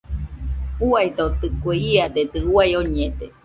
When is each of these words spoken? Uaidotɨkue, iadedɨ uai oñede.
Uaidotɨkue, 0.87 1.73
iadedɨ 1.93 2.39
uai 2.53 2.71
oñede. 2.79 3.25